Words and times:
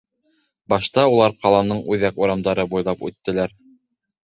Башта 0.71 1.03
улар 1.17 1.35
ҡаланың 1.43 1.83
үҙәк 1.97 2.19
урамдары 2.23 2.67
буйлап 2.75 3.07
үттеләр. 3.11 3.57